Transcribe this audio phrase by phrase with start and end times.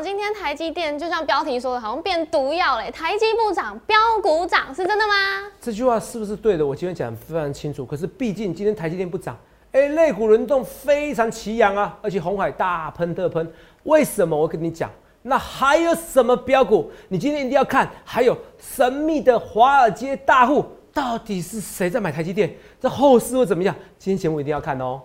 [0.00, 5.12] 今天台积电就像标题说的，好像变毒药嘞，台积不涨，标股涨，是真的吗？
[5.60, 6.64] 这句话是不是对的？
[6.64, 7.84] 我今天讲得非常清楚。
[7.84, 9.36] 可是毕竟今天台积电不涨，
[9.72, 13.52] 哎，类股轮动非常奇扬啊，而且红海大喷特喷，
[13.82, 14.36] 为什么？
[14.36, 14.88] 我跟你讲，
[15.22, 16.90] 那还有什么标股？
[17.08, 22.54] 你今天一定要看，还有神秘的华尔街大户，到底是谁在买台积电？
[22.80, 23.74] 这后市会怎么样？
[23.98, 25.00] 今天节目一定要看哦。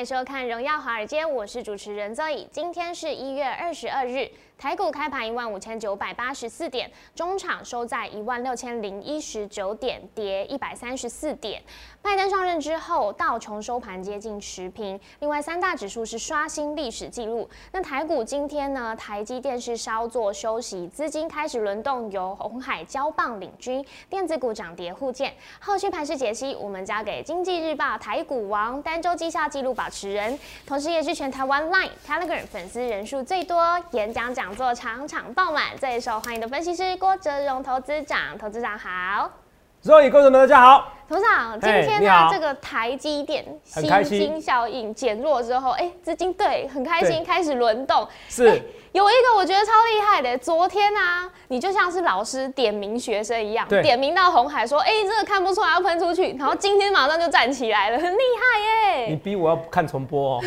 [0.00, 2.46] 欢迎收看《荣耀华尔街》，我是主持人 Zoe。
[2.50, 4.26] 今天是一月二十二日，
[4.60, 11.62] 台股开盘一万五千九百八十四点，中场收在一万六千零一十九点，跌一百三十四点。
[12.02, 17.48] 拜登上任之后，道琼收盘接近持平，另外三大指数是刷新历史纪录。
[17.72, 18.94] 那台股今天呢？
[18.96, 25.32] 台积电是稍作休息，资金开始轮动，由红海交棒领军，电子股涨跌互见。
[25.58, 38.36] 后续盘势解析，我们交给经济日报台股王、单周绩效纪录保持人，同时也是全台湾 Line、Telegram 粉丝人数最多、演讲讲座场场爆满、最受欢迎的分析师郭哲荣投资长。
[38.38, 39.39] 投资长好。
[39.82, 43.42] 所以，观众们大家好，董事长，今天呢这个台积电
[43.72, 44.18] 很开心。
[44.18, 47.24] 新兴效应减弱之后，哎、资金对很开心，对。
[47.24, 48.06] 开始轮动。
[48.28, 48.46] 是。
[48.46, 48.60] 哎
[48.92, 53.80] 有一个我觉得超厉害的，昨天啊，你就像是老师点名学生一样，对。
[53.80, 59.06] 点名到红海说，哎、这个看不出来要喷出去，然后今天马上就站起来了，很厉害耶。
[59.06, 59.16] 你。
[59.16, 60.40] 逼我要看重播哦。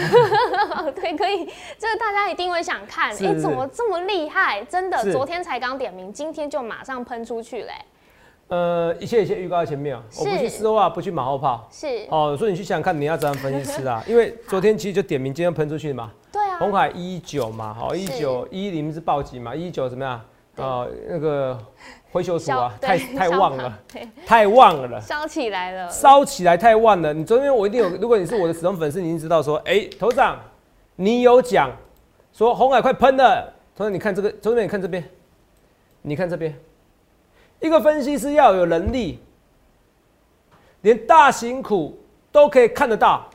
[0.94, 4.61] 对，可以，这个大家一定会想看，哎、是怎么这么厉害？
[4.66, 7.73] 真的，昨天才刚点名，今天就马上喷出去嘞、
[8.49, 11.67] 呃，一切一切预告在前面啊，我不去是事后啊，不去马后炮。
[11.72, 14.03] 是，哦，所以你去想想看，你要怎样分析师啊？
[14.08, 16.11] 因为昨天其实就点名，今天喷出去嘛。
[16.31, 20.21] 对啊，红海一九嘛，好一九一零是暴击嘛，一九怎么样？
[20.55, 21.58] 对呃，那个
[22.11, 23.80] 灰球鼠啊，太太旺了，
[24.23, 27.11] 太旺了，烧起来了，烧起来太旺了。
[27.11, 30.39] 你昨天我一定有，如果你是我的死忠粉丝，你已经知道说，哎，头长，
[30.95, 31.71] 你有讲
[32.32, 33.52] 说红海快喷了。
[33.76, 35.03] 头长，你看这个，头长你看这边，
[36.03, 36.55] 你看这边，
[37.64, 39.20] 一个分析师要有能力，
[40.82, 41.98] 连大型股
[42.30, 43.26] 都可以看得到。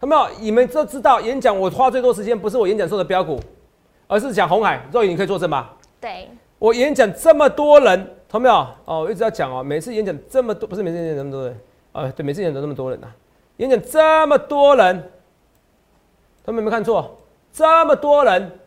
[0.00, 0.30] 有没有？
[0.40, 3.38] 你们都知道，演讲我花最多时间不是我演讲说的标股，
[4.06, 4.82] 而是讲红海。
[4.90, 5.76] 肉眼你可以作证吧？
[6.00, 8.54] 对，我演讲这么多人，懂没有？
[8.86, 11.60] 哦，我一直要讲哦，每次演讲这么多，不是每次演讲这么多人，
[11.92, 13.08] 呃，对，每次演讲都那么多人呐、
[13.58, 15.10] 演讲这么多人，
[16.46, 17.18] 他们有没有看错？
[17.52, 18.58] 这么多人，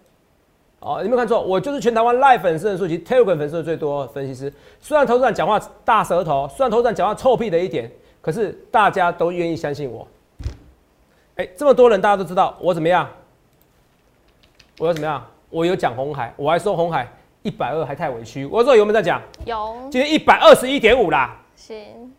[0.82, 1.40] 哦，你有没有看错？
[1.40, 4.52] 我就是全台湾 Live 粉丝人数及 Telegram 粉丝的最多分析师。
[4.80, 10.08] 虽然投资人讲话大舌头，虽然投资人讲话臭屁的一点，可是大家都愿意相信我。
[11.36, 13.08] 哎、这么多人，大家都知道我怎么样？
[14.80, 15.24] 我要怎么样？
[15.52, 17.08] 我有讲红海，我还说红海
[17.44, 18.46] 一百二还太委屈。
[18.48, 19.22] 我说有没有在讲？
[19.46, 21.38] 有今天一百二十一点五啦。
[21.56, 22.12] 行，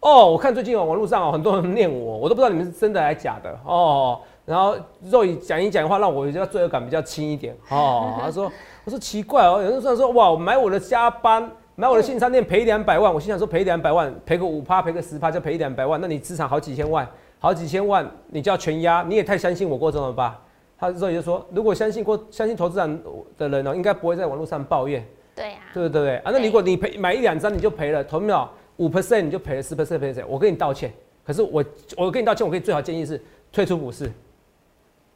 [0.00, 4.20] 哦，我看最近哦，网络上哦，很多人念我，我都不知道你们是真的还是假的哦。
[4.48, 8.14] 然后肉姨讲一讲的话，让我比较罪恶感比较轻一点哦。
[8.24, 8.50] 他说，
[8.84, 17.06] 我说奇怪哦，有人说说哇，我买我的加班，买我的信商店赔两百万，我心想说赔两百万，赔个五趴，赔个十趴就赔两百万，那你资产好几千万，
[17.38, 20.40] 好几千万，你就要全压，你也太相信我过这么吧？
[20.78, 23.02] 他肉姨就说，如果相信过相信投资人
[23.36, 25.06] 的人哦，应该不会在网络上抱怨。
[25.36, 26.16] 对呀、对不对？
[26.18, 30.24] 啊，那如果你赔买一两张你就赔了，投秒五 percent 你就赔了十 percent 赔谁？
[30.26, 30.90] 我跟你道歉，
[31.26, 31.62] 可是我
[31.98, 33.22] 我跟你道歉，我可以最好建议是
[33.52, 34.10] 退出股市。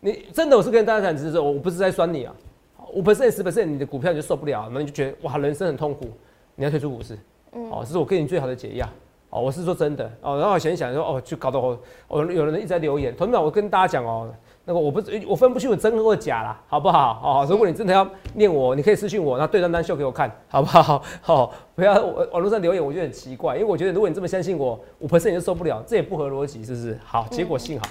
[0.05, 2.35] 你真的我是跟大家讲，只是说我不是在酸你啊，
[2.93, 6.11] 五 percent 十 percent 你的股票你就受不了，那你就觉得哇人生很痛苦，
[6.57, 7.17] 你要退出股市。
[7.53, 8.89] 嗯哦，这是我给你最好的解药。
[9.31, 14.29] 哦，我是说真的哦，然后我想一想说哦，就搞得我哦有人一直在留言，同秒我跟大家讲哦，
[14.65, 17.21] 那个我不是我分不清楚真或假啦，好不好？
[17.23, 21.01] 哦，如果你真的要念我，你可以私信我，然后对账单秀给我看，好不好？
[21.21, 26.99] 好、 不要我网络上留言，我觉得很奇怪，因为我觉得如果你这么相信我，五 percent 你就受不了，这也不合逻辑，是不是？
[27.05, 27.87] 好，结果幸好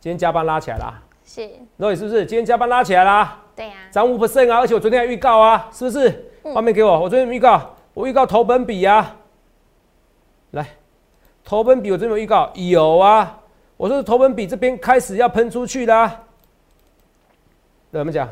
[0.00, 2.26] 今天加班拉起来啦，是，那你是不是？
[2.26, 6.32] 今天加班拉起来啦，对呀、涨五 percent 啊，而且我昨天还预告啊，是不是？
[6.42, 9.14] 画面给我，我昨天有预告，我预告投本比啊，
[10.50, 10.66] 来，
[11.44, 13.38] 投本比我这边有预告，有啊，
[13.76, 16.20] 我说投本比这边开始要喷出去啦，
[17.92, 18.28] 怎么讲？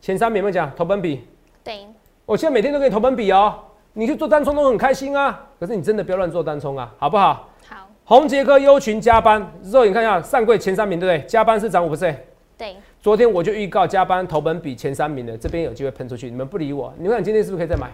[0.00, 1.22] 前三名有没有讲投本比？
[1.62, 1.86] 对，
[2.24, 3.54] 我现在每天都给你投本比哦，
[3.92, 7.50] 你去做单冲都很开心啊，可是你真的不要乱做单冲啊，好不好？
[7.68, 11.28] 好，红杰哥优群加班，肉眼看一下上柜前三名，对不对？
[11.28, 12.16] 加班是涨五 percent。
[12.60, 17.90] 对，昨天我就预告加班投本比前三名的，这边有机会喷出去，你们不理我，你看你今天是不是可以再买？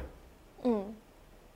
[0.65, 0.93] 嗯，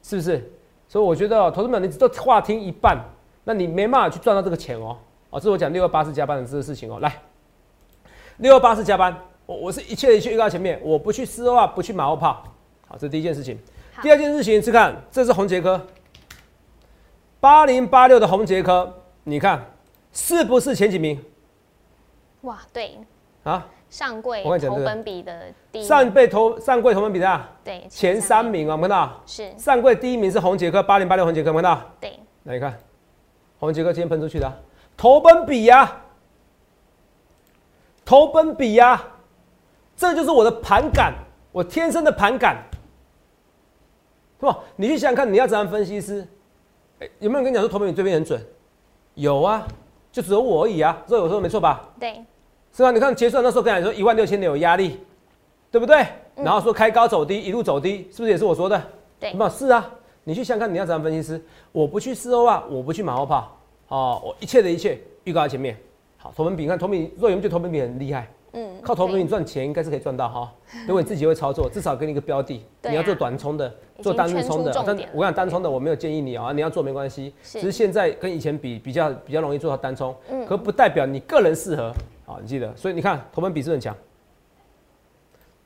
[0.01, 0.49] 是不是？
[0.87, 2.97] 所以我觉得、哦，投资们，你都话听一半，
[3.43, 4.97] 那你没办法去赚到这个钱哦。
[5.31, 7.01] 哦，这是我讲六二八四加班的这个事情哦。
[7.01, 7.21] 来，
[8.37, 12.45] 六二八四加班，我我是一切的一切预告前面，我不去丝袜，不去马后炮。
[12.87, 13.59] 好，这是第一件事情。
[14.01, 15.85] 第二件事情是看，这是红杰科，
[17.41, 19.67] 八零八六的红杰科，你看
[20.13, 21.21] 是不是前几名？
[22.43, 22.99] 哇，对
[23.43, 29.21] 啊，上柜投本比的第一上被投上柜投本比的对前三名啊，我们看到？
[29.27, 31.83] 是上柜第一名是红杰克，八零八六红杰克，我们看到？
[32.01, 32.79] 对来你看，
[33.59, 34.55] 红杰克今天喷出去的啊、
[34.97, 36.03] 投奔比呀、
[38.05, 39.03] 投本比呀、
[39.97, 41.15] 这就是我的盘感，
[41.53, 42.57] 我天生的盘感，
[44.39, 44.59] 是吧？
[44.77, 46.27] 你去想想看，你要怎样分析师？
[47.01, 48.41] 哎有没有人跟你讲说投本比这边很准？
[49.15, 49.67] 有啊，
[50.13, 51.89] 就只有我而已啊，这我说的没错吧？
[51.99, 52.25] 对
[52.73, 52.91] 是吧？
[52.91, 54.99] 你看结算那时候跟你说一万六千点有压力，
[55.71, 55.97] 对不对？
[56.37, 58.83] 嗯然后说开高走低，一路走低，是不是也是我说的？
[59.19, 59.51] 对有没有？
[59.51, 59.91] 是啊，
[60.25, 61.43] 你去想想看，你要怎样分析师？
[61.71, 63.59] 我不去四欧啊，我不去马后炮，
[63.89, 65.77] 哦，我一切的一切预告在前面。
[66.17, 70.51] 好，投本比，你看投本，若有人觉得投本比很厉害，嗯靠投本比对赚钱应该是可以赚到哈。
[70.87, 73.71] 如果你自己会操作，至少给你一个标的，啊你要做短冲的，
[74.01, 74.73] 做单日冲的。
[74.87, 81.93] 但我想单冲的我没有建议你啊，你要做没关系，只是现在跟以前比比较比较容易做到单冲，嗯可不代表你个人适合。
[82.31, 83.93] 好，你记得，所以你看投门比是很强。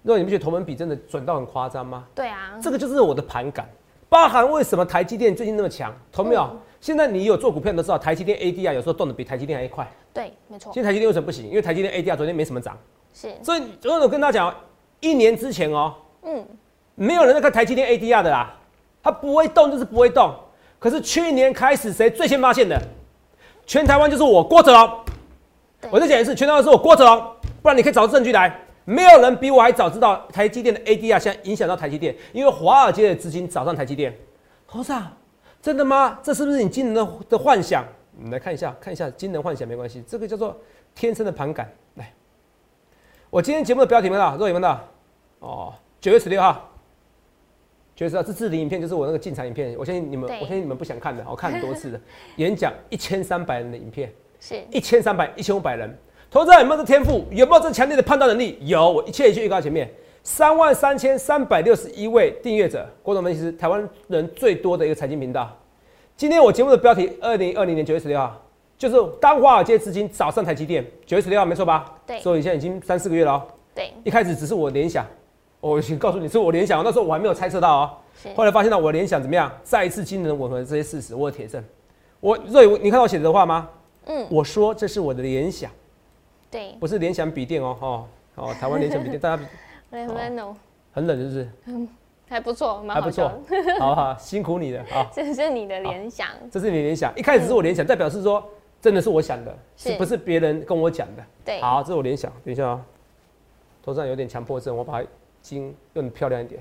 [0.01, 2.07] 那你不觉得投门比真的准到很夸张吗？
[2.15, 3.69] 对啊，这个就是我的盘感，
[4.09, 6.41] 包含为什么台积电最近那么强，同没有？
[6.43, 9.91] 嗯现在你有做股票你都知道，台积电 ADR 有时候动的比台积电还快。
[10.13, 11.47] 对没错现在台积电为什么不行？
[11.49, 12.77] 因为台积电 ADR 昨天没什么涨，
[13.15, 14.55] 是所以我跟大家讲，
[15.01, 16.47] 一年之前哦，嗯
[16.95, 18.55] 没有人在看台积电 ADR 的啦，
[19.03, 20.35] 它不会动就是不会动。
[20.79, 22.79] 可是去年开始谁最先发现的？
[23.67, 25.04] 全台湾就是我郭哲龙对。
[25.91, 27.21] 我再讲一次，全台湾是我郭哲龙，
[27.63, 28.61] 不然你可以找证据来。
[28.87, 34.15] 没有人比我还早知道台积电的 ADR 现在影响到台积电，因为华尔街的资金找上台积电。
[34.69, 35.11] 头上
[35.63, 36.19] 真的吗？
[36.23, 37.83] 这是不是你惊人的的幻想？
[38.17, 40.57] 你来看一下，看一下惊人幻想没关系，这个叫做
[40.95, 41.73] 天生的盘感。
[41.95, 42.13] 来，
[43.31, 44.37] 我今天节目的标题有没有看到？
[44.37, 44.89] 若有没有看到？
[45.41, 46.71] 哦，九月十六号，
[47.97, 52.01] 九月十六号这置顶影片就是我那个进场影片，我相信你们，我相信你们不想看的，我看很多次的
[52.37, 54.13] 演讲，一千三百人的影片，
[54.47, 55.89] 是一千三百、一千五百人，
[56.31, 57.25] 投资者有没有这天赋？
[57.31, 58.59] 有没有这强烈的判断能力？
[58.61, 59.91] 有，我一切一切预告前面，
[60.23, 65.51] 三万三千三百六十一位订阅者，郭总分析师，台湾人最多的一个财经频道。
[66.15, 68.39] 今天我节目的标题，二零二零年九月十六号，
[68.77, 71.91] 就是当华尔街资金早上台积电，九月十六号没错吧？
[72.07, 73.43] 对所以现在已经三四个月了哦。
[73.75, 75.07] 对一开始只是我联想，
[75.59, 77.91] 我先告诉你是我联想，那时候我还没有猜测到哦。
[78.23, 81.65] 是后来发现到我联想怎么样，再一次惊人吻合这些事实，我有铁证。
[82.21, 83.71] 我若有你看到我写的话吗？
[84.07, 84.27] 嗯。
[84.31, 85.71] 我说这是我的联想，
[86.51, 86.75] 对。
[86.81, 88.07] 不是联想笔电哦，哦
[88.37, 89.43] 哦，台湾联想笔电， 大家
[90.93, 91.49] 很冷是不是？
[91.67, 91.89] 嗯
[92.27, 95.07] 还不错，蛮还不错的，，好好辛苦你了啊！
[95.13, 98.43] 这是你的联想，这是你联想，一开始是我联想，代表是说
[98.81, 99.91] 真的是我想的，是。
[99.91, 101.23] 是不是别人跟我讲的？
[101.45, 102.85] 对，好，这是我联想，等一下啊、
[103.85, 105.09] 头上有点强迫症，我把它
[105.43, 106.61] 筋用的漂亮一点。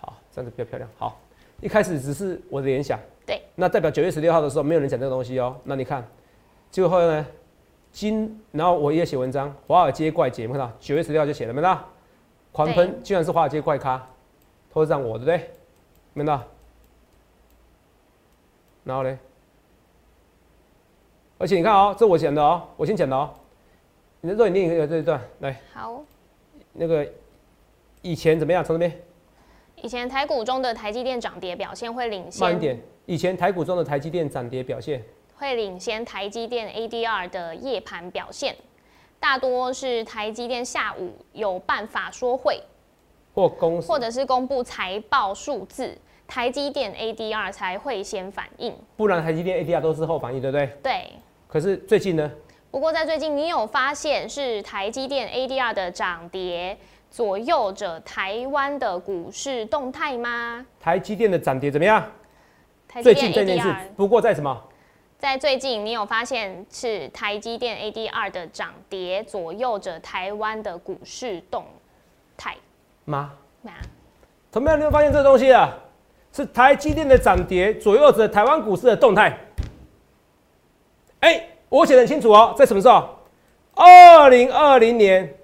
[0.00, 0.90] 好，这样子比较漂亮。
[0.96, 1.20] 好，
[1.60, 5.54] 一开始只是我的联想，对，那代表九月十六号的时候没有人讲这个东西哦。
[5.64, 6.02] 那你看，
[6.70, 7.26] 结果后来呢，
[7.92, 10.76] 今然后我也写文章，华尔街怪杰，有没有看到？
[10.78, 11.84] 九月十六号就写了，没看到？
[12.52, 14.04] 狂喷，居然是华尔街怪咖，
[14.72, 15.50] 投资长我对不对？
[16.14, 16.44] 没看到？
[18.84, 19.18] 然后呢，
[21.38, 23.30] 而且你看哦，这我讲的哦，我先讲的哦。
[24.20, 26.02] 你若你念一个这一段来，好。
[26.72, 27.06] 那个
[28.02, 28.64] 以前怎么样？
[28.64, 29.00] 从这边
[29.76, 32.80] 以前台股中的台积电涨跌表现会领先，慢一点。
[33.06, 35.02] 以前台股中的台积电涨跌表现，
[35.38, 38.56] 会领先台积电 ADR 的夜盘表现，
[39.20, 42.60] 大多是台积电下午有办法说会，
[43.34, 48.74] 或公或者是公布财报数字，台积电 ADR 才会先反应。
[48.96, 50.66] 不然台积电 ADR 都是后反应，对不对？
[50.82, 51.12] 对。
[51.46, 52.28] 可是最近呢，
[52.72, 56.76] 不过在最近，你有发现是台积电 ADR 的涨跌
[57.08, 60.66] 左右着台湾的股市动态吗？
[60.80, 62.04] 台积电的涨跌怎么样？
[62.88, 64.60] 台积最电近这件事 ADR，不过在什么？
[65.18, 71.66] 在最近你有发现是台积电 ADR 的涨跌左右着台湾的股市动
[72.36, 72.56] 态
[73.04, 73.32] 吗？
[73.62, 73.72] 吗？
[74.52, 75.76] 同样，你有发现这个东西啊？
[76.32, 79.36] 是台积电的涨跌左右着台湾股市的动态。
[81.18, 83.18] 哎、我写的很清楚哦，在什么时候？
[83.74, 85.36] 二零二零年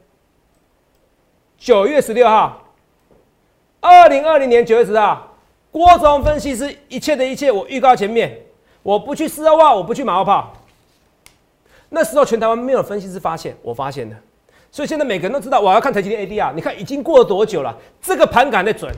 [1.58, 2.62] 九月十六号，
[3.80, 5.36] 二零二零年九月十号，
[5.72, 8.40] 郭总分析师一切的一切，我预告前面，
[8.84, 10.52] 我不去四号袜，我不去马后炮。
[11.88, 14.14] 那时候全台湾没有分析师发现，我发现的。
[14.70, 17.76] 所以现在每个人都知道我要看台积电 ADR，你看已经过了多久了？
[18.02, 18.92] 这个盘感的准，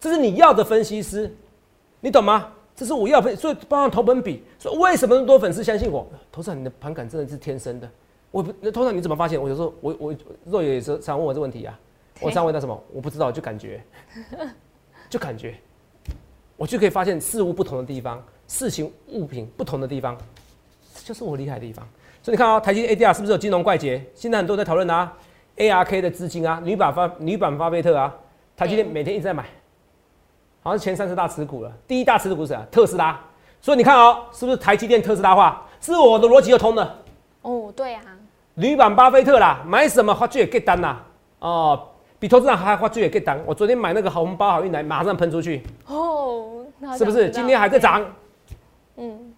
[0.00, 1.32] 这是你要的分析师，
[2.00, 2.52] 你懂吗？
[2.74, 6.06] 这是我要分，所以包含投本比，说为什么那么多粉丝相信我？
[6.32, 7.90] 投资你的盘感真的是天生的，
[8.30, 9.40] 我不，那通常你怎么发现？
[9.40, 10.14] 我有时候我我
[10.44, 11.78] 若也是常问我这问题啊，
[12.20, 12.84] 我常问他什么？
[12.92, 13.82] 我不知道，就感觉，
[15.10, 15.56] 就感觉，
[16.56, 20.18] 我就可以发现事物不同的地方，事情物品不同的地方，
[20.96, 21.86] 这就是我厉害的地方。
[22.20, 24.02] 所以你看哦、台积电 ADR 是不是有金融怪杰？
[24.14, 25.12] 现在很多人在讨论啊
[25.56, 28.12] ，ARK 的资金啊，女版发女版巴菲特啊，
[28.56, 29.44] 台积电每天一直在买，
[30.62, 32.66] 好像是前三十大持股了，第一大持股是谁啊？
[32.70, 33.20] 特斯拉。
[33.60, 35.66] 所以你看哦，是不是台积电特斯拉化？
[35.80, 36.96] 是我的逻辑又通了。
[37.42, 38.02] 哦，对啊，
[38.54, 41.04] 女版巴菲特啦，买什么花最也 get 单啦，
[41.38, 41.88] 哦，
[42.18, 43.40] 比投资人还花最也 get 单。
[43.46, 47.30] 我昨天买那个红包好运来，马上喷出去，哦，那是不是？
[47.30, 48.04] 今天还在涨。
[49.00, 49.32] 嗯，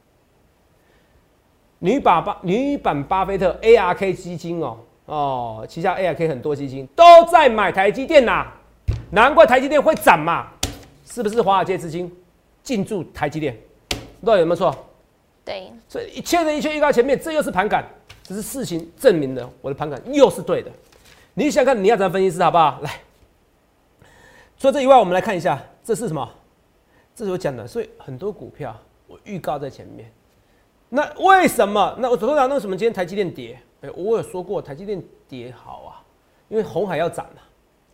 [1.80, 8.46] 女版巴女版巴菲特 ARK 基金哦哦，旗下 ARK 很多基金都在买台积电呐，
[9.10, 10.48] 难怪台积电会涨嘛，
[11.04, 11.42] 是不是？
[11.42, 12.10] 华尔街资金
[12.62, 13.54] 进驻台积电，
[14.24, 14.74] 到底有没有错？
[15.44, 17.84] 对，所以一切的一切预告前面，这又是盘感，
[18.22, 20.70] 只是事情证明了我的盘感又是对的。
[21.34, 22.80] 你想看你要怎么分析师好不好？
[22.80, 22.90] 来，
[24.58, 26.26] 除了这以外，我们来看一下这是什么？
[27.14, 28.74] 这是我讲的，所以很多股票
[29.10, 30.08] 我预告在前面。
[30.88, 31.96] 那为什么？
[31.98, 33.58] 那我昨天讲为什么今天台积电跌？
[33.80, 36.04] 哎、我有说过台积电跌好啊，
[36.48, 37.42] 因为红海要涨了、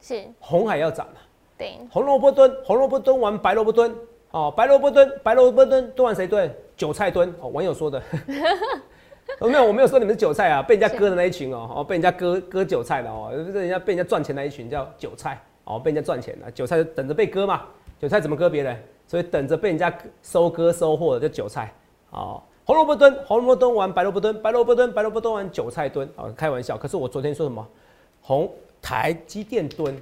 [0.01, 1.15] 是，红海要涨了、
[1.57, 3.95] 对，红萝卜蹲，红萝卜蹲完白萝卜蹲，
[4.33, 6.53] 哦，白萝卜蹲，白萝卜蹲蹲完谁蹲？
[6.77, 8.03] 韭菜蹲，哦，网友说的。
[9.39, 17.63] 我 没有，我没有说你们是韭菜啊，被人家割的那一群哦，哦，被人家割割韭菜的哦，就是人家被人家赚钱那一群叫韭菜，哦，被人家赚钱的，韭菜就等着被割嘛，
[18.01, 18.77] 韭菜怎么割别人？
[19.07, 21.73] 所以等着被人家收割收获的叫韭菜，
[22.11, 27.67] 哦，红萝卜蹲，红萝卜蹲完白萝卜蹲，白萝卜蹲，白萝卜蹲完韭菜蹲，哦，开玩笑，可是我昨天说什么？
[28.21, 28.51] 红
[28.83, 29.97] 台积电蹲，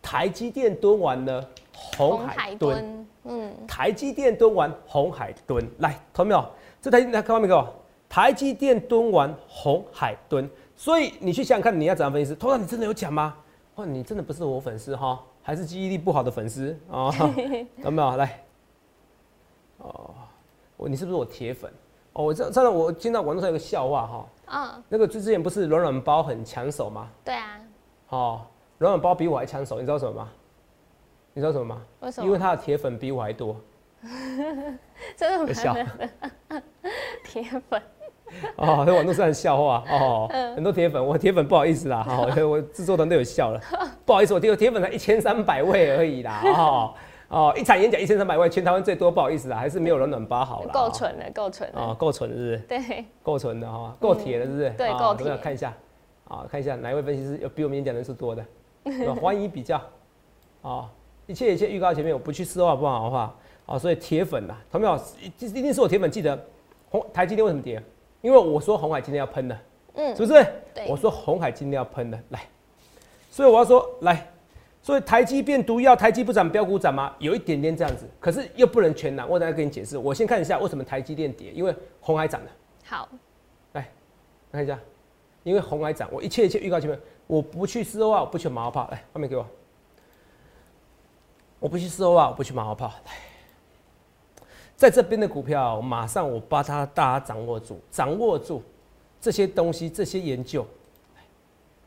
[0.00, 2.58] 台积电蹲完了，红海蹲。
[2.58, 6.44] 蹲，嗯，台积电蹲完，红海蹲，来，看到没有？
[6.80, 7.66] 这台来看到没有？
[8.08, 12.36] 台积电蹲完，红海蹲，所以你去想想看，你要怎样分析师？
[12.36, 13.34] 头上你真的有讲吗？
[13.74, 17.10] 哇，你真的不是我粉丝哈，还是记忆力不好的粉丝啊？
[17.84, 18.16] 有没有？
[18.16, 18.40] 来，
[19.78, 20.14] 哦，
[20.76, 21.72] 我你是不是我铁粉？
[22.12, 27.08] 哦，我这上次我听到网络上有个笑话哈，嗯，那个之前不是软软包很抢手吗？
[27.24, 27.60] 对啊，
[28.08, 28.40] 哦，
[28.78, 30.28] 软软包比我还抢手，你知道什么吗？
[31.34, 31.82] 你知道什么吗？
[32.00, 32.26] 为什么？
[32.26, 33.54] 因为他的铁粉比我还多。
[35.16, 36.62] 真的在笑蛮
[37.24, 37.82] 铁粉，
[38.56, 43.60] 哦，在网络上的笑话哦，很多铁粉，我铁粉不好意思啦，好、我制作团队有笑了，
[44.04, 46.94] 不好意思，我铁铁粉才一千三百位而已啦，哦
[47.28, 52.58] 哦，一场演讲一千三百位，全台湾最多，不好意思啊，还是没有人暖包好了，够纯了，够纯了，哦，够纯是不是？
[52.68, 54.64] 对，够纯的哈，够铁了是不是？
[54.66, 55.74] 啊对够铁看一下，
[56.28, 58.42] 啊，看一下哪一位分析师有比我们演讲人数多的，
[59.08, 59.80] 啊 欢迎比较，
[60.62, 60.88] 啊，
[61.26, 63.34] 一切一切预告前面我不去说话不好的话，
[63.66, 64.96] 啊，所以铁粉呐，同没有？
[65.20, 66.38] 一一定是我铁粉，记得
[66.90, 67.82] 红台积电为什么跌？
[68.22, 69.58] 因为我说红海今天要喷的，
[69.94, 70.46] 嗯是不是？
[70.72, 72.40] 对我说红海今天要喷的，来，
[73.30, 74.28] 所以我要说来，
[74.86, 77.12] 所以台积变毒药，台积不涨，标股涨吗？
[77.18, 79.26] 有一点点这样子，可是又不能全拿。
[79.26, 79.98] 我等下跟你解释。
[79.98, 82.50] 我先看一下为什么台积电跌，因为红海涨了。
[82.84, 83.08] 好，
[83.72, 83.84] 来
[84.52, 84.78] 看一下，
[85.42, 89.44] 因为红海涨，我一切一切预告前面，我不去四欧啊，我不去马后炮，来，画面给我。
[91.58, 98.62] 我不去四欧啊，我不去马后炮，来，在这边的股票，马上我把它大家掌握住，掌握住
[99.20, 100.64] 这些东西，这些研究。
[101.16, 101.22] 来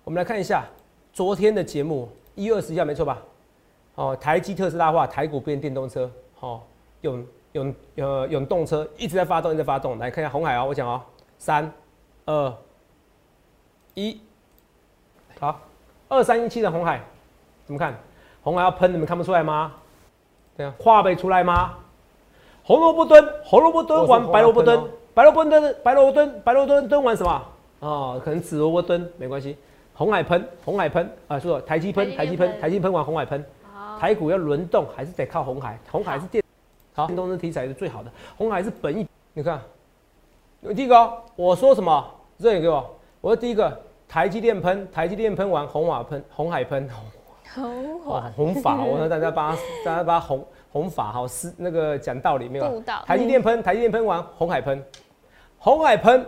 [0.03, 0.65] 我们来看一下
[1.13, 3.21] 昨天的节目，一月二十一号没错吧？
[3.95, 6.61] 哦，台积特斯拉化，台股变电动车，哦，
[7.01, 9.97] 永永呃永动车一直在发动，一直在发动。
[9.97, 11.01] 来看一下红海啊、我讲哦，
[11.37, 11.69] 三
[12.25, 12.53] 二
[13.93, 14.21] 一，
[15.37, 15.59] 好，
[16.07, 17.01] 二三一七的红海
[17.65, 17.93] 怎么看？
[18.41, 19.73] 红海要喷，你们看不出来吗？
[20.55, 21.73] 对啊，画没出来吗？
[22.63, 24.81] 红萝卜蹲，红萝卜蹲完白萝卜蹲
[25.13, 27.45] 白萝卜蹲，白萝卜蹲，白萝卜蹲蹲完什么？
[27.81, 29.57] 哦，可能紫萝卜蹲没关系。
[29.99, 33.45] 红海喷，红海喷啊，说台积喷，台积喷，台积电喷台积喷完红海喷，
[33.99, 36.41] 台股要轮动还是得靠红海，红海是电，
[36.93, 39.05] 好，电动车题材是最好的，红海是本意。
[39.33, 39.59] 你看，
[40.73, 42.09] 第一个哦我说什么？
[42.37, 42.89] 这里给我，
[43.19, 43.77] 我说第一个
[44.07, 46.89] 台积电喷，台积电喷完红瓦喷，红海喷，
[47.53, 49.53] 红哇火，红法，我说大家把
[49.83, 52.81] 大家帮他红红法好，是那个讲道理没有？
[53.05, 54.81] 台积电喷，台积电喷完红海喷，
[55.57, 56.25] 红海喷，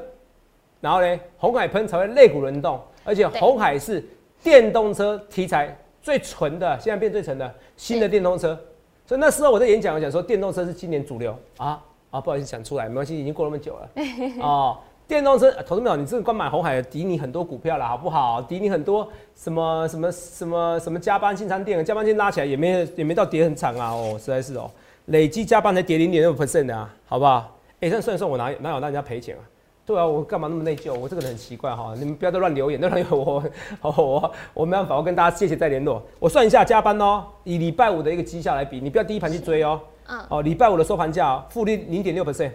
[0.81, 4.03] 然后呢，红海喷才会肋骨轮动，而且对红海是
[4.43, 8.57] 电动车题材最纯的，现在变最纯的新的电动车。
[9.05, 13.89] 所以那时候我在演讲，我讲说电动车是今年主流啊啊，不好意思讲出来，没关系，已经过那么久了
[14.41, 14.77] 哦。
[15.07, 15.95] 电动车，呃投资没有？
[15.97, 18.41] 你这个光买红海抵你很多股票了，好不好？
[18.41, 19.05] 抵你很多
[19.35, 24.71] 什么什么什么什么加班进餐店，加班金拉起来也没也没到跌很惨啊，哦，实在是哦，
[25.07, 27.57] 累计加班才跌零点六 percent 的啊，好不好？
[27.81, 29.43] 哎、这样算一算，我哪有哪有让人家赔钱啊？
[29.85, 30.93] 对啊，我干嘛那么内疚？
[30.93, 33.43] 我这个人很奇怪哈，你们不要再乱留言，乱留言我
[33.81, 36.01] 我我我没办法，我跟大家谢谢再联络。
[36.19, 39.81] 我算一下加班哦，以礼拜五的一个绩效来比，你不要第一盘去追哦。
[40.07, 42.51] 嗯，哦，礼拜五的收盘价负利零点六 percent，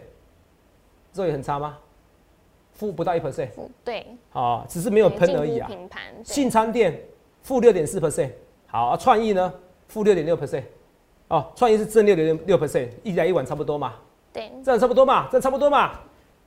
[1.12, 1.78] 这也很差吗？
[2.72, 5.66] 负不到一 percent，负对，哦，只是没有喷而已啊。
[5.66, 7.00] 平盘，信昌店
[7.42, 8.30] 负六点四 percent，
[8.66, 9.52] 好啊，创意呢？
[9.88, 10.62] 负六点六 percent，
[11.28, 13.94] 哦，创意是正六点六 percent，一来一往差不多嘛，
[14.32, 15.92] 对，这样差不多嘛，这样差不多嘛，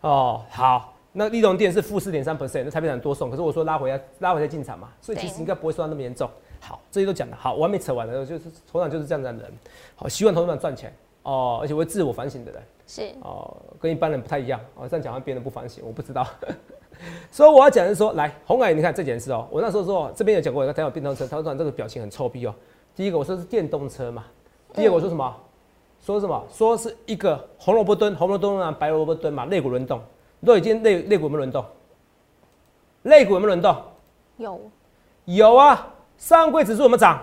[0.01, 6.29] 哦，好，那利隆店是负四点三 percent，那台北厂多送，可是我说拉回来拉回来进场嘛，所以其实应该不会受到那么严重。
[6.61, 9.51] 好，这些都讲了好，我还没扯完呢，就是头场就是这样的人，
[9.95, 12.61] 好，希望投资者赚钱哦，而且会自我反省的人。
[12.87, 14.87] 是哦，跟一般人不太一样哦。
[14.89, 16.25] 这样讲完别人不反省，我不知道。
[17.31, 19.47] 所以我要讲的是说，来红海，你看这件事哦。
[19.51, 22.55] 我那时候说这边有讲过，他有电动车，他说这个表情很臭逼哦。
[22.95, 24.25] 第一个我说是电动车嘛，
[24.73, 25.35] 第二个我说什么？
[26.01, 26.43] 说什么？
[26.51, 30.01] 说是一个红萝卜蹲，红萝卜蹲啊，白萝卜蹲嘛，肋骨轮动。
[30.45, 31.63] 都已经肋肋骨有没有轮动？
[33.03, 33.75] 肋骨有没有轮动？
[34.37, 34.61] 有
[35.25, 35.87] 有啊。
[36.17, 37.21] 上柜指数有没有涨？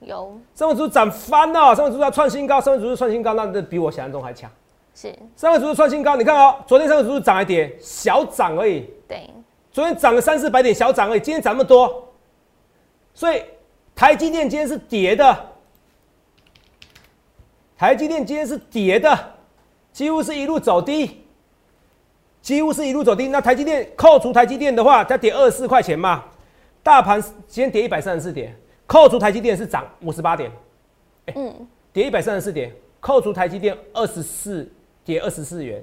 [0.00, 0.38] 有。
[0.54, 4.48] 上柜指数涨翻了，上柜指数要创新高，上柜指数创新高，那这比我想象中还强。
[4.94, 8.88] 是上柜指数创新高，你看哦，昨天上柜指数涨一跌，小涨而已。
[9.08, 9.28] 对，
[9.72, 11.20] 昨天涨了三四百点，小涨而已。
[11.20, 12.08] 今天涨那么多，
[13.12, 13.42] 所以
[13.94, 15.36] 台积电今天是跌的。
[17.76, 19.18] 台积电今天是跌的，
[19.92, 21.24] 几乎是一路走低，
[22.40, 23.28] 几乎是一路走低。
[23.28, 26.24] 那台积电扣除台积电的话，它跌二十四块钱嘛。
[26.82, 28.54] 大盘今天跌一百三十四点，
[28.86, 30.50] 扣除台积电是涨五十八点。
[31.34, 34.70] 嗯，跌一百三十四点，扣除台积电二十四。
[35.04, 35.80] 跌二十四元，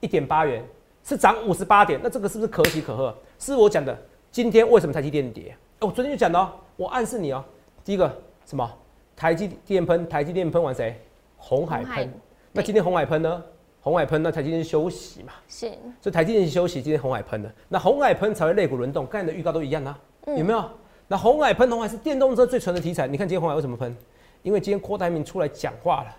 [0.00, 0.60] 一点八元，
[1.04, 3.16] 是涨五十八点，那这个是不是可喜可贺？
[3.38, 3.96] 是我讲的。
[4.32, 5.56] 今天为什么台积电跌？
[5.78, 7.44] 我昨天就讲了，我暗示你哦。
[7.84, 8.12] 第一个
[8.44, 8.68] 什么？
[9.14, 11.00] 台积电喷，台积电喷完谁？
[11.44, 12.10] 红海喷。
[12.52, 13.44] 那今天红海喷呢？
[13.82, 15.34] 红海喷，那台积电休息嘛？
[15.46, 15.68] 是。
[16.00, 17.52] 所以台积电休息，今天红海喷的。
[17.68, 20.70] 那红海喷才会肋骨轮动，刚才的预告都一样啊，有没有？
[21.06, 23.06] 那红海喷，红海是电动车最纯的题材。
[23.06, 23.94] 你看今天红海为什么喷？
[24.42, 26.16] 因为今天郭台铭出来讲话了，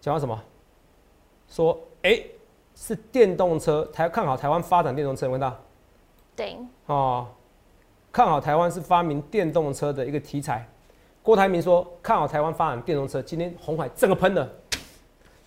[0.00, 0.42] 讲话什么？
[1.46, 2.22] 说，哎，
[2.74, 5.54] 是电动车，台看好台湾发展电动车，闻到？
[6.34, 6.56] 对。
[6.86, 7.26] 哦，
[8.10, 10.66] 看好台湾是发明电动车的一个题材。
[11.24, 14.46] 郭台铭说看好台湾发展电动车，今天红海整个喷了，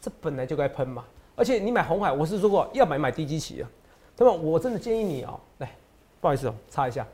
[0.01, 1.05] 这本来就该喷嘛。
[1.35, 3.69] 而且你买红海，我是说过要买买低基企啊。
[4.17, 5.69] 那么我真的建议你哦，来，
[6.19, 7.05] 不好意思哦，擦一下。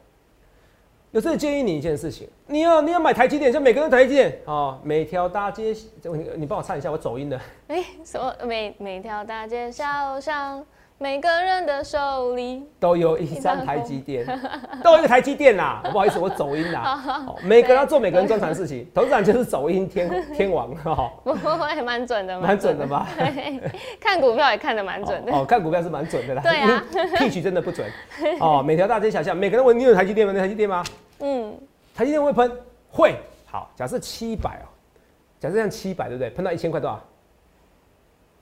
[1.12, 7.38] 有这建议你一件事情，你要你要买台积电，就每个人台积电哦，每条大街，你你帮我唱一下，我走音的。
[7.67, 10.65] 哎，什么每每条大街小巷，
[11.04, 14.26] 每个人的手里都有一张台积电，
[14.82, 15.82] 都有一个台积电啦。
[15.92, 17.04] 不好意思，我走音啦。
[17.44, 21.12] 每个人要做每个人专长的事情，董事长就是走音天天王哈。
[21.22, 23.06] 不会，蛮准的，蛮准的吧？
[24.00, 25.34] 看股票也看得蛮准的。
[25.34, 26.42] 哦，看股票是蛮准的啦。
[26.42, 26.82] 对啊，
[27.18, 27.86] 屁取真的不准。
[28.39, 30.32] 哦，每条大街小巷，每个人问你有台积电吗？
[30.32, 30.82] 台积电吗？
[31.20, 31.54] 嗯，
[31.94, 32.50] 台积电会喷，
[32.89, 33.20] 会
[33.52, 33.70] 好。
[33.76, 34.66] 假设七百哦，
[35.38, 36.30] 假设像七百，对不对？
[36.30, 36.98] 喷到一千块多少？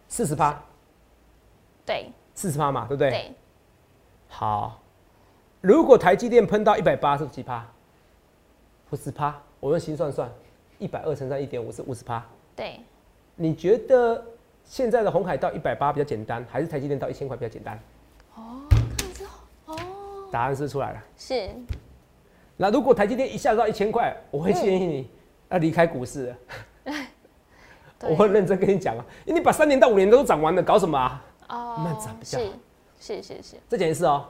[0.08, 0.62] 四十八。
[1.84, 3.10] 对，四十趴嘛，对不对？
[3.10, 3.32] 对。
[4.28, 4.82] 好，
[5.60, 7.65] 如果台积电喷到一百八，是几趴？
[8.89, 9.36] 五十趴。
[9.60, 10.30] 我用心算算，
[10.80, 12.24] 一百二乘上一点五是五十趴。
[12.56, 12.80] 对。
[13.36, 14.24] 你觉得
[14.63, 17.80] 现在的红海到一百八比较简单，还是台积电到一千块比较简单？
[18.36, 18.62] 哦，
[18.98, 19.26] 看这
[19.65, 19.78] 哦。
[20.32, 21.04] 答案是出来了。
[21.17, 21.50] 是。
[22.58, 25.10] 那如果台积电一下到一千块，我会建议你
[25.50, 26.36] 要离开股市。
[28.10, 31.24] 我会认真跟你讲啊，因为你把三年到五年都涨完了，搞什么啊？
[31.52, 32.46] 哦，慢涨比较好。
[33.00, 33.56] 是是是是。
[33.70, 34.26] 这件事哦，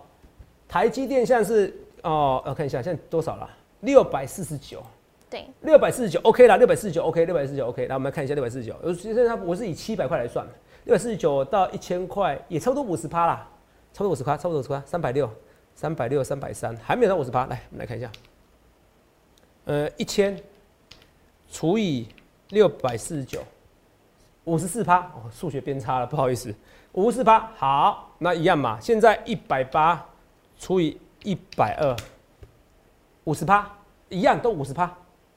[0.68, 3.50] 台积电现在是哦，我看一下现在多少了？
[3.80, 4.84] 六百四十九。
[5.30, 5.48] 对。
[5.62, 7.88] 六百四十九，OK 啦，六百四十九，OK，六百四十九，OK。
[7.88, 8.76] 来，我们来看一下六百四十九。
[8.94, 10.46] 其实它我是以七百块来算，
[10.86, 13.48] 六百四十九到一千块也差不多五十趴啦，
[13.94, 15.30] 差不多五十趴，差不多五十趴，三百六。
[15.74, 17.46] 三百六、三百三，还没有到五十趴。
[17.48, 18.12] 来，我们来看一下。
[19.64, 20.38] 呃，一千
[21.50, 22.08] 除以
[22.50, 23.42] 六百四十九，
[24.44, 25.00] 五十四趴。
[25.00, 26.54] 哦，数学变差了，不好意思。
[26.94, 28.78] 五十四趴，好，那一样嘛。
[28.82, 30.04] 现在一百八
[30.60, 31.96] 除以一百二，
[33.24, 33.70] 五十趴，
[34.10, 34.86] 一样都五十趴，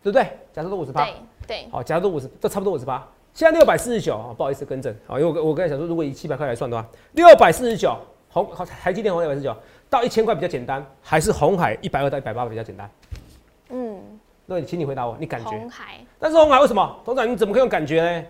[0.03, 0.25] 对不对？
[0.53, 1.15] 假设都五十趴，对
[1.47, 1.69] 对。
[1.71, 3.07] 好，假设都五十，都差不多五十八。
[3.33, 4.95] 现在六百四十九，不好意思，更正。
[5.07, 7.97] 好，因为我我刚才想说，如果以七百块来算的话，六百四十九，
[8.31, 9.57] 红好台积电红六百四十九。
[9.91, 12.91] 到一千块比较简单，还是红海一百二到一百八比较简单？
[13.69, 14.01] 嗯，
[14.49, 15.51] 对，请你回答我，你感觉？
[15.51, 16.01] 红海。
[16.19, 17.01] 但是红海为什么？
[17.05, 18.27] 董事长你怎么可以用感觉呢？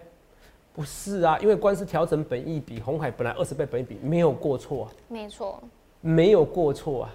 [0.74, 4.90] 不是啊，因为官司调整本益比，红海本来二十倍本益比没有过错啊。
[5.08, 5.62] 没错。
[6.00, 7.14] 没有过错啊。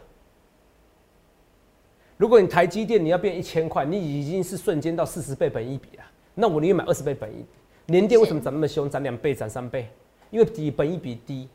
[2.15, 6.03] 如果你台积电你要变一千块，你已经是瞬间到四十倍本益比了。
[6.35, 7.93] 那我宁愿买二十倍本益比。
[7.93, 8.89] 联电为什么涨那么凶？
[8.89, 9.89] 涨两倍，涨三倍？
[10.31, 11.49] 因为底本益比低。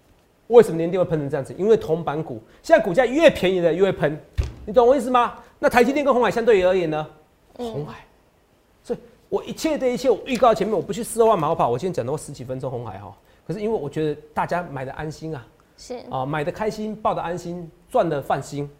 [0.48, 1.54] 为什么年电会喷成这样子？
[1.56, 4.20] 因为铜板股现在股价越便宜的越会喷，
[4.66, 5.38] 你懂我意思吗？
[5.58, 7.06] 那台积电跟红海相对而言呢？
[7.54, 8.04] 红海，
[9.34, 13.12] 我一切的一切我预告前面，我不去四万马后炮，我今天讲到十几分钟红海哈。
[13.44, 15.44] 可是因为我觉得大家买的安心啊，
[15.76, 18.70] 是啊，买的开心，抱的安心，赚的放心，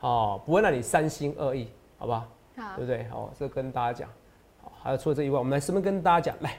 [0.00, 1.68] 哦，不会让你三心二意，
[1.98, 2.24] 好不好？
[2.56, 3.06] 好对不对？
[3.10, 4.08] 好，这跟大家讲。
[4.62, 6.56] 好，还有除了这以外，我们来顺便跟大家讲，来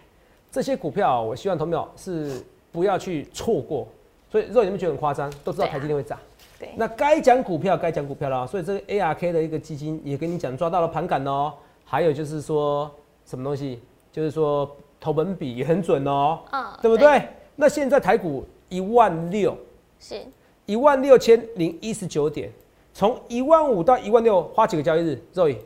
[0.52, 3.88] 这些股票，我希望同秒是不要去错过。
[4.32, 6.20] 所以，如果你们觉得很夸张，都知道台积电会涨。
[6.60, 8.46] 对，那该讲股票，该讲股票了。
[8.46, 11.52] 所以这个 ARK 的一个基金也跟你讲抓到了盘感哦。
[11.84, 12.92] 还有就是说
[13.30, 13.80] 什么东西，
[14.12, 17.30] 就是说投本比也很准哦，嗯，对不对？
[17.56, 19.56] 那现在台股一万六，
[20.00, 20.20] 是
[20.65, 22.52] 一万六千零一十九点，
[22.92, 25.58] 从一万五到一万六花几个交易日？？Zoe，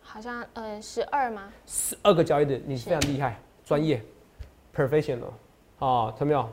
[0.00, 1.52] 好像呃十二吗？
[1.66, 4.00] 十二个交易日，你非常厉害，专业
[4.72, 5.32] ，professional，
[5.80, 6.48] 哦，看到没有？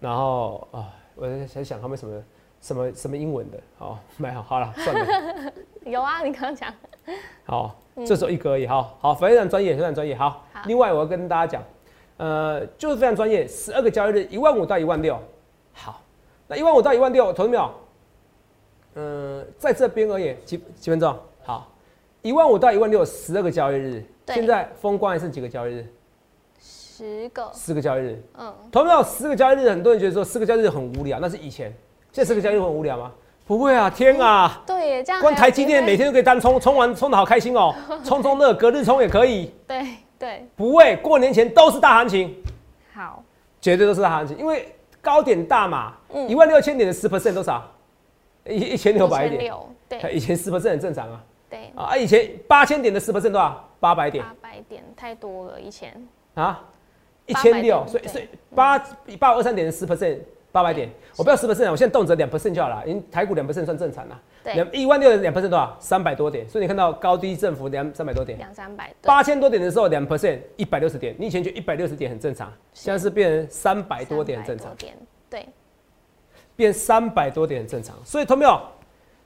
[0.00, 2.22] 然后啊，我在在想他们什么
[2.60, 5.52] 什么什么英文的，哦，没有，好了，算了。
[5.90, 6.70] 有啊，你刚刚讲
[7.44, 10.14] 好，这时候一个而已，好好，非常专业，非常专业。
[10.14, 11.62] 好，好另外我要跟大家讲，
[12.16, 15.18] 呃，就是非常专业，十二个交易日，一万五到一万六。
[15.72, 16.00] 好，
[16.46, 17.70] 那一万五到一万六，投没有？
[18.94, 21.18] 嗯，在这边而已，几几分钟？
[21.44, 21.72] 好，
[22.22, 24.04] 一万五到一万六，十二个交易日。
[24.24, 25.86] 对现在封关还剩几个交易日？
[26.60, 28.22] 十个，十个交易日。
[28.38, 29.02] 嗯，投没有？
[29.02, 31.74] 十个交易日，很多人觉得说十个交易日很无聊，那是以前。
[32.12, 33.12] 现在四个交易日很无聊吗？
[33.52, 34.62] 不会啊，天啊！
[34.66, 39.52] 对耶，这样光台积电每天都可以单冲，冲完冲的好开心哦， 冲冲乐，隔日冲也可以。
[39.66, 39.86] 对
[40.18, 40.48] 对。
[40.56, 42.34] 不会，过年前都是大行情，
[42.94, 43.22] 好，
[43.60, 46.26] 绝对都是大行情，因为高点大嘛，嗯。
[46.30, 47.62] 一万六千点的十 percent 多少？
[48.46, 50.12] 一一千六百点，六，对。
[50.14, 53.68] 以前十 percent 很正常啊，对，啊，以前八千点的十 percent 多少？
[53.80, 54.24] 八百点。
[54.24, 55.92] 八百点太多了，以前。
[56.32, 56.58] 啊，
[57.26, 58.78] 一千六，所以所以八
[59.20, 60.20] 八二三点的十 percent，
[60.52, 65.74] 八百点，我不要十 percent，我现在动辄两 percent 就好了，因为台股两 percent 算正常了，对两一万六的两 percent 多少？
[65.80, 74.96] 三百多点，所以你看到高低振幅两三百多点，两三百，对八千多点的时候，两 percent 一百六十点，你以前觉得一百六十点很正常，现在是变成三百多点很正常300多，点，
[75.30, 75.48] 对，
[76.54, 77.96] 变三百多点很正常。
[78.04, 78.60] 所以，同没有？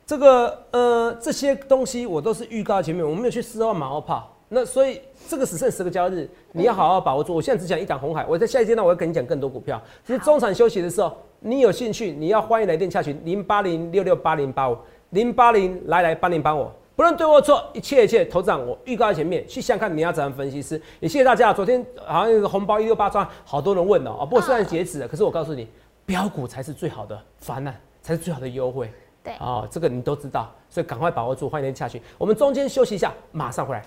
[0.06, 4.35] 这个呃这些东西我都是预告前面，我没有去四万马后炮。
[4.48, 7.34] 那所以这个只剩十个交易日，你要好好把握住。
[7.34, 9.80] 我现在只讲一档红海，我在下一阶段我要跟你讲更多股票。
[10.06, 14.76] 其实中场休息的时候，你有兴趣，你要欢迎来电洽询零八零六六八零八五
[15.10, 16.72] 零八零来来帮您帮我。
[16.94, 20.80] 不论对或错，一切一切，头长我预告在前面，去想看你要怎样分析师。
[21.00, 25.68] 也谢谢大家，昨天好像有个红包一六八抓，好多人问哦、不过虽然截止了，可是我告诉你，
[26.06, 28.90] 标股才是最好的方案，才是最好的优惠。
[29.22, 32.00] 对哦，这个你都知道，所以赶快把握住，欢迎来电洽询。
[32.16, 33.82] 我们中间休息一下，马上回来。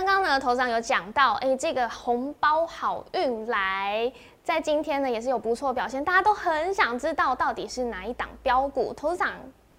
[0.00, 4.10] 刚刚呢，头上有讲到，哎、这个红包好运来，
[4.42, 9.30] 在今天呢也是有不错表现，大家都很想知道到底是哪一档标股，头长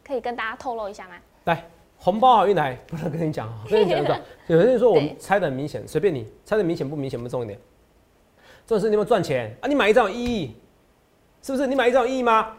[0.05, 1.15] 可以跟大家透露一下吗？
[1.45, 1.65] 来，
[1.97, 3.97] 红包好运来，不能跟你讲哦，跟你讲
[4.45, 7.59] 有人说 我们猜的很明显，随便你猜的明显不明显不重点，
[8.67, 9.67] 重点是你有没有赚钱啊？
[9.67, 10.55] 你买一张有意义，
[11.41, 11.65] 是不是？
[11.65, 12.55] 你买一张有意义吗？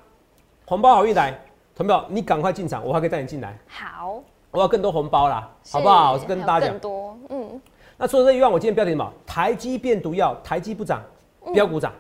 [0.67, 1.33] 红包好运来，
[1.77, 4.21] 同表，你赶快进场，我还可以带你进来，好，
[4.53, 6.13] 我要更多红包啦，好不好？
[6.13, 6.81] 我是跟大家讲更。
[6.81, 7.61] 多，嗯，
[7.97, 9.13] 那除了这以外，我今天标题什么？
[9.27, 11.03] 台积变毒药，台积不涨，
[11.55, 11.91] 标股涨。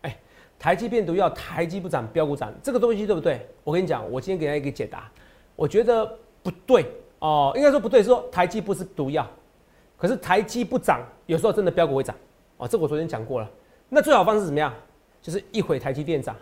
[0.00, 0.16] 哎、
[0.58, 3.46] 台积变毒药，台积不涨，标股涨，这个东西对不对？
[3.62, 5.10] 我跟你讲，我今天给大家一个解答，
[5.54, 6.10] 我觉得
[6.42, 9.26] 不对哦，应该说不对，是说台积不是毒药，
[9.98, 12.16] 可是台积不涨，有时候真的标股会涨
[12.56, 13.50] 哦，这个我昨天讲过了。
[13.90, 14.72] 那最好方式是怎么样？
[15.20, 16.34] 就是一会台积电涨，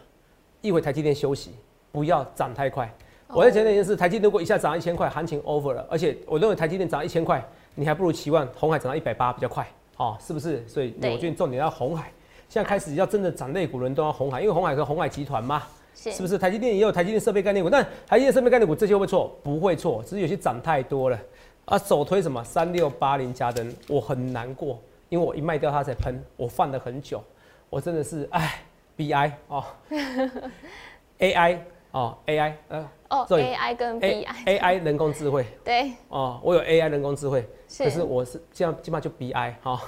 [0.60, 1.50] 一会台积电休息，
[1.90, 2.88] 不要涨太快。
[3.34, 7.42] 我在讲的一件事，台积电如果一下涨一千块，行情 over 了，而且我认为台积电涨一千块，
[7.74, 9.66] 你还不如期望红海涨到一百八比较快，
[9.96, 10.62] 哦，是不是？
[10.68, 12.12] 所以我觉得重点要红海，
[12.48, 15.62] 现在开始要真的涨类股轮都要红海，因为红海和红海集团嘛，
[15.94, 16.36] 是是不是？
[16.36, 19.38] 台积电也有台积电设备概念股，但台积电设备概念股这些会不会错？
[19.42, 21.18] 不会错，只是有些涨太多了。
[21.64, 27.22] 啊，首推什么三六八零加灯，我很难过，因为我一卖掉它才喷，我放了很久，
[27.70, 28.62] 我真的是哎
[28.96, 29.64] ，BI 哦，
[31.20, 31.58] AI
[31.92, 39.80] 哦，AI 呃哦 sorry，AI 跟 BI，AI 人工智慧 对，哦，我有 AI 人工智慧，是可是我是这样，基本上就 BI 哈、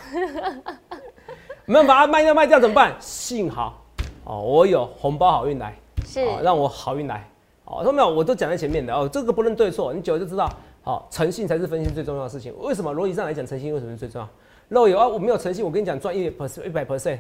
[1.67, 2.95] 没办法，它卖掉卖掉怎么办？
[3.01, 3.83] 幸好
[4.25, 7.27] 哦，我有红包好运来，是，哦，让我好运来。
[7.64, 10.51] 哦，说没有，我都讲在前面的哦，这个不论对错，你久了就知道。
[10.83, 12.55] 好、诚信才是分析最重要的事情。
[12.61, 14.29] 为什么逻辑上来讲，诚信为什么是最重要？
[14.69, 17.19] 肉有啊，我没有诚信，我跟你讲赚一 percent 一百 percent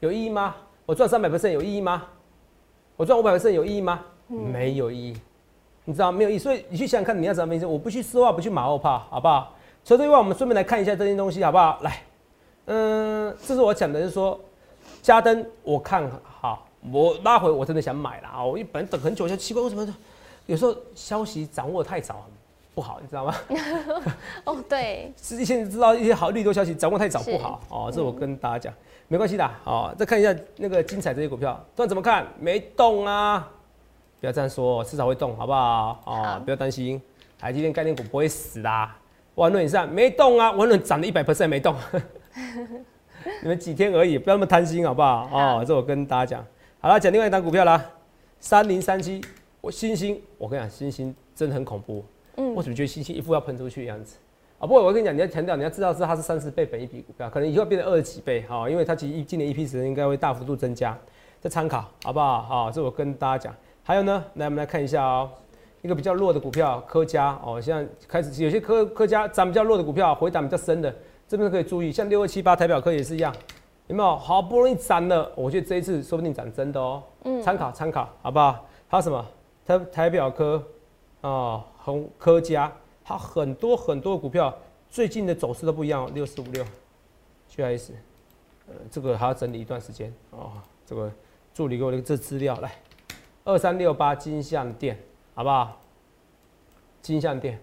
[0.00, 0.54] 有意义吗？
[0.84, 2.02] 我赚三百 percent 有意义吗？
[2.98, 4.04] 我赚五百 percent 有意义吗？
[4.30, 5.16] 没有意义，
[5.84, 6.38] 你知道没有意义。
[6.38, 7.66] 所以你去想想看，你要怎么分析？
[7.66, 9.54] 我不去丝袜，不去马后炮，好不好？
[9.84, 11.78] 除此之外，我们顺便来看一下这些东西，好不好？
[11.82, 12.02] 来，
[12.66, 14.38] 嗯，这是我讲的，是说
[15.02, 18.44] 嘉登我看好，我拉回我真的想买了啊！
[18.44, 19.94] 我一本来等很久，就奇怪为什么
[20.46, 22.24] 有时候消息掌握太早
[22.74, 23.34] 不好，你知道吗？
[24.44, 27.90] 哦，对，是现在知道一些好利多消息掌握太早不好哦。
[27.92, 28.74] 这我跟大家讲，
[29.08, 29.92] 没关系的哦。
[29.98, 32.26] 再看一下那个精彩这些股票，不然怎么看？
[32.38, 33.50] 没动啊！
[34.20, 35.98] 不要这样说，迟早会动，好不好？
[36.04, 37.00] 哦，不要担心，
[37.38, 38.94] 台积电概念股不会死啦。
[39.36, 41.74] 万润以上没动啊，万润涨了一百 percent 没动，
[43.42, 45.28] 你们几天而已，不要那么贪心，好不好？
[45.32, 46.46] 哦，这我跟大家讲。
[46.80, 47.82] 好了，讲另外一档股票啦，
[48.38, 49.22] 三零三七，
[49.62, 52.04] 我星星，我跟你讲，星星真的很恐怖。
[52.36, 54.16] 嗯，我怎么觉得星星一副要喷出去的样子？
[54.58, 60.98] 啊，不过我跟你讲，你要强调，你要知道是它是三十倍本一笔股票，可能以后变成二十几倍，哈，因为它其实今年一批时应该会大幅度增加，
[61.40, 62.42] 再参考，好不好？
[62.42, 63.54] 好，这我跟大家讲。
[63.90, 65.28] 还有呢，来我们来看一下哦，
[65.82, 70.94] 一个比较弱的股票，科家哦，现在开始有些科科家涨比较弱的股票，回档比较深的，
[71.26, 73.34] 这边可以注意，像六二七八台表科也是一样。
[73.88, 75.28] 有没有好不容易涨了？
[75.34, 77.02] 我觉得这一次说不定涨真的哦。
[77.24, 78.64] 嗯，参考参考，好不好？
[78.86, 79.26] 还有什么？
[79.66, 80.64] 台台表科
[81.22, 82.72] 啊，红科家，
[83.04, 84.56] 它很多很多股票
[84.88, 86.08] 最近的走势都不一样。
[86.14, 86.64] 六四五六
[87.52, 87.90] ，GS，
[88.68, 90.52] 呃，这个还要整理一段时间哦。
[90.86, 91.10] 这个
[91.52, 92.70] 助理给我的这资料来，
[93.50, 94.96] 二三六八金像店，
[95.34, 95.76] 好不好？
[97.02, 97.60] 金像店，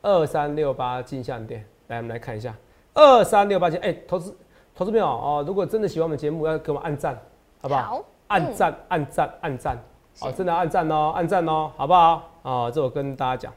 [0.00, 2.54] 二三六八金像店，来我们来看一下，
[2.92, 4.36] 二三六八金，哎，投资。
[4.76, 7.16] 投资朋友哦，如果真的喜欢我们节目，要给我们按赞，
[7.62, 7.80] 好不好？
[7.82, 9.78] 好，按赞，按赞，按赞，
[10.20, 12.28] 哦，真的按赞哦，按赞哦，好不好？
[12.42, 13.52] 啊，这我跟大家讲。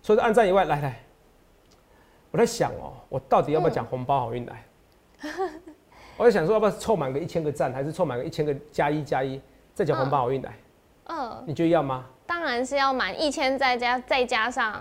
[0.00, 1.00] 除了按赞以外，来来，
[2.30, 4.64] 我在想哦，我到底要不要讲红包好运来？
[6.16, 9.40] 我在想说，要不要凑满个一千个赞，还是凑满个一千个加一加一，
[9.74, 10.54] 再讲红包好运来？
[11.06, 12.04] 嗯，你觉得要吗？
[12.26, 14.74] 当然是要满一千，再加再加上。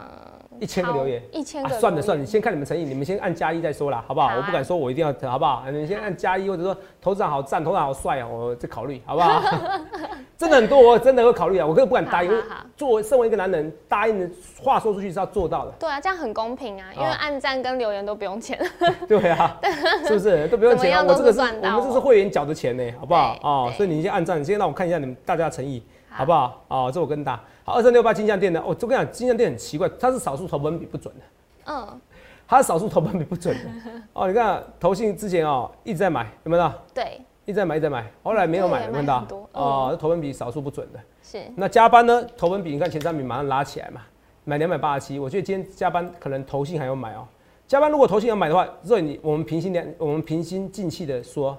[0.59, 4.33] 一千个留言，一千个，算了算了，你先看你们诚意，你们先按加一再说啦，好不好？
[4.37, 5.63] 我不敢说我一定要，好不好？
[5.71, 9.41] 你先按加一，或者说头长好赞，头长好帅啊，我再考虑，好不好？
[10.37, 12.31] 真的很多，我真的会考虑啊，我根本不敢答应。
[12.77, 14.29] 做身为一个男人，答应的
[14.61, 15.71] 话说出去是要做到的。
[15.79, 18.57] 对啊，这样很公平啊，因为按赞跟留言都不用钱。
[19.07, 19.59] 对啊，
[20.05, 20.97] 是不是都不用钱？
[21.05, 23.35] 我这个是，我们这是会员缴的钱呢，好不好？
[23.41, 26.63] 哦，所以你先按赞，你先让我看一下你们大家的诚意，好不好？
[26.67, 27.39] 哦，这我跟大。
[27.63, 31.21] 好，二三六八金像店的，我就跟你讲，金像店很奇怪，它是少数投本比不准的。
[31.65, 31.99] 嗯，
[32.47, 33.91] 它是少数投本比不准的。
[34.13, 36.71] 哦，你看投信之前哦一直在买，有没有？
[36.93, 39.25] 对，一直在买，一直在买，后来没有买，有没有到？
[39.53, 40.99] 哦，投本比少数不准的。
[41.23, 41.41] 是。
[41.55, 42.23] 那加班呢？
[42.37, 44.01] 投本比你看前三名马上拉起来嘛，
[44.43, 47.25] 买两百八十七，我觉得今天加班可能投信还要买哦。
[47.65, 51.57] 加班如果投信要买的话，所以你我们平心两，我们平心静气的说，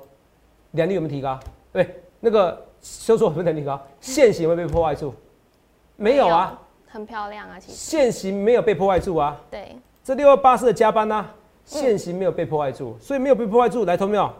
[0.72, 1.40] 良率有没有提高？
[1.72, 3.80] 对，那个收缩有没有提高？
[3.98, 5.12] 现行会被破坏住。
[5.96, 9.40] 没有啊，很漂亮啊，其实现行没有被破坏住啊。
[9.50, 11.26] 对，这六二八四的加班呢，
[11.64, 13.86] 现行没有被破坏住，所以没有被破坏住。
[13.86, 14.34] 来，投票，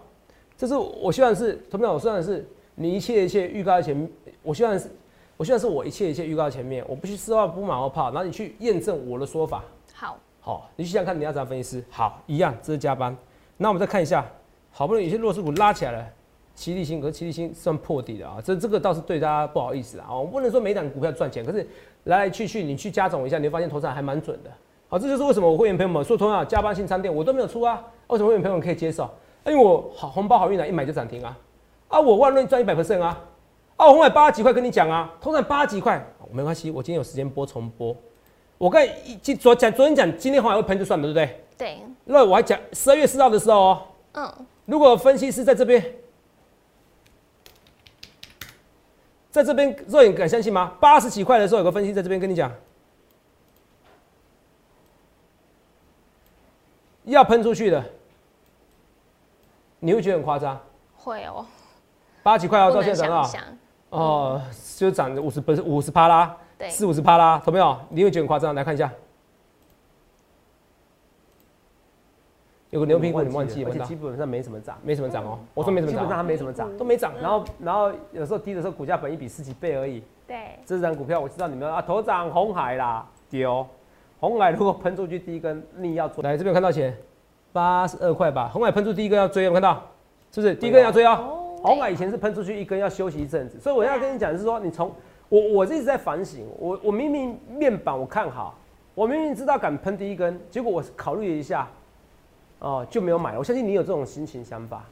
[0.58, 4.10] 这是我希望是投票，我希望是你一切一切预告在前，
[4.42, 4.90] 我希望是，
[5.38, 9.64] 我希望是我一切一切预告在前面，我不去丝袜不马后炮，然后你去验证我的说法。
[9.94, 11.84] 好，好，你去想看你要怎样分析师。
[11.88, 13.16] 好，一样，这是加班。
[13.56, 14.26] 那我们再看一下，
[14.70, 16.06] 好不容易有些弱势股拉起来了。
[16.54, 21.66] 齐力新和齐力新算破底的啊，这这个倒是对大家不好意思啊，我不能说每档股票赚钱，可是
[22.04, 24.50] 来来去去你去加总一下，你会发现投资还蛮准的。
[24.88, 29.10] 好，这就是为什么我会员朋友们说同样加班性商店我都没有出啊，为什么会员朋友们可以接受？
[29.46, 31.36] 因为我好红包好运来一买就涨停啊，
[31.88, 33.20] 啊我万润赚一百 percent 啊，
[33.76, 37.96] 啊我买八十几块跟你讲啊，通常八十几块没关系，我今天有时间播重播。
[38.58, 38.80] 我刚
[39.20, 41.44] 今昨讲昨天讲今天红海会喷就算了，对不对？
[41.58, 41.78] 对。
[42.04, 44.32] 那我还讲十二月四号的时候哦，嗯，
[44.66, 45.84] 如果分析师在这边。
[49.34, 50.72] 在这边，若影敢相信吗？
[50.78, 52.48] 八十几块的时候，有个分析在这边跟你讲，
[57.02, 57.84] 要喷出去的，
[59.80, 60.56] 你会觉得很夸张？
[60.96, 61.44] 会哦。
[62.22, 64.42] 八十几块哦到现在涨到，哦，
[64.76, 66.36] 就涨五十不是五十趴啦，
[66.68, 67.76] 四五十趴啦，懂没有？
[67.88, 68.54] 你会觉得很夸张？
[68.54, 68.88] 来看一下。
[72.74, 75.38] 有个牛皮股你忘记了，而且基本上没什么涨，没什么涨哦。
[75.54, 77.12] 我说没什么涨，基本上它没什么涨，都没涨。
[77.22, 80.02] 然后，然后有时候低的时候股价本一比十几倍而已。
[80.26, 83.64] 对，这张股票我知道你们啊，头涨红海啦，丢
[84.18, 86.24] 红海如果喷出去第一根，你要做。
[86.24, 86.92] 来这边看到钱，
[87.52, 88.50] 八十二块吧。
[88.52, 89.80] 红海喷出第一根要追，有看到？
[90.32, 90.52] 是不是？
[90.56, 91.54] 第一根要追哦。
[91.62, 94.90] 红海以前是喷出去一根要休息一阵子，所以我要跟你讲的是说，你从
[95.28, 98.58] 我我一直在反省，我我明明面板我看好，
[98.96, 101.68] 我明明知道敢喷第一根，结果我考虑了一下。
[102.64, 103.36] 哦，就没有买。
[103.36, 104.84] 我相信你有这种心情想法，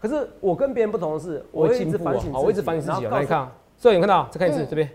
[0.00, 3.06] 可是我跟别人不同的是，我一直反省，我一直反省自己。
[3.06, 4.90] 来看，摄影看到，再看一次这边。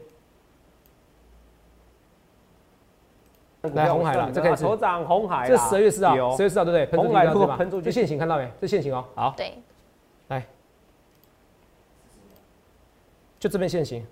[3.73, 7.01] 来红海了，这可以头涨红海这十二月四号，十二月四号对不对？
[7.01, 8.51] 红海如果喷出，这现行看到没？
[8.59, 9.33] 这现行哦，好。
[9.37, 9.53] 对。
[10.27, 10.45] 来，
[13.39, 14.05] 就这边现行，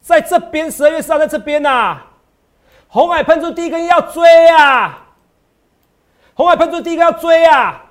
[0.00, 2.02] 在这边十二月四号在这边呐，
[2.88, 5.01] 红海喷出第一根要追啊，
[6.34, 7.82] 红海喷出第一个要追啊，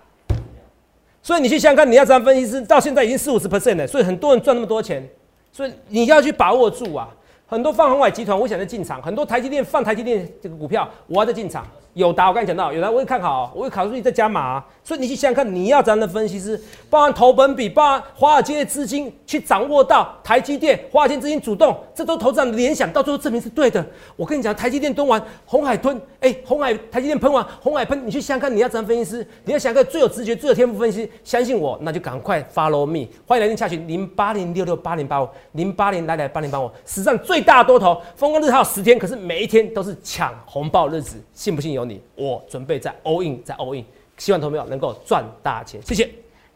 [1.21, 5.07] 所以你去想想看，你要这样分析师到现在已经四五十 percent 了，所以很多人赚那么多钱，
[5.51, 7.09] 所以你要去把握住啊。
[7.47, 11.67] 很多放红海集团，我想在进场；很多台积电放台积电这个股票，我还在进场。
[11.93, 14.63] 有达，我刚才讲到，有达我会看好，我会考虑你再加码。
[14.83, 23.85] 所以你去想想看，你要怎样的分析师，包含投本比，包含华尔街的资金去掌握到台积电，华尔街资金主动，这都投资人的联想，到最后证明是对的。
[24.15, 42.61] 我跟你讲，台积电蹲完，红海蹲，哎，红海台积电喷完，红海喷，你去想想看，你要怎样分析师，你要想个最有直觉、最有天赋分析，相信我，那就赶快 follow me，欢迎来电洽询零八零六六八零八五零八零来来八零八五，史上最大多头，风光日还有十天，可是每一天都是抢红包日子，信不信由你，我准。
[42.61, 43.83] 准备在 all in，在 all in，
[44.17, 46.07] 希望投票能够赚大钱，谢谢。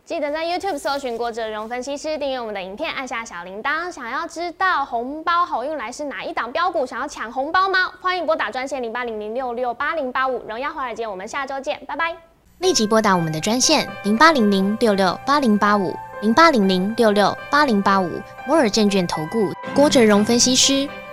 [0.06, 3.92] 记得在 YouTube 搜寻郭哲荣分析师，订阅我们的影片，按下小铃铛。
[3.92, 6.86] 想要知道红包好运来是哪一档标股？
[6.86, 7.92] 想要抢红包吗？
[8.00, 12.16] 欢迎拨打专线零八零零六六八零八五，荣耀华尔街，我们下周见，拜拜。
[12.60, 18.12] 立即拨打我们的专线零八零零六六八零八五零八零零六六八零八五
[18.46, 20.88] 摩尔证券投顾郭哲荣分析师。